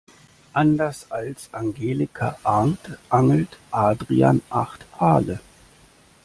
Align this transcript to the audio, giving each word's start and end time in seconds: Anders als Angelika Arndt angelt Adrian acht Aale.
Anders 0.53 1.11
als 1.11 1.53
Angelika 1.53 2.35
Arndt 2.43 2.97
angelt 3.11 3.59
Adrian 3.69 4.41
acht 4.49 4.83
Aale. 4.97 5.39